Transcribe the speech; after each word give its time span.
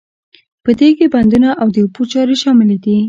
په 0.63 0.71
دې 0.79 0.89
کې 0.97 1.05
بندونه 1.13 1.49
او 1.61 1.67
د 1.75 1.77
اوبو 1.83 2.03
چارې 2.11 2.35
شاملې 2.43 2.77
دي. 2.83 2.95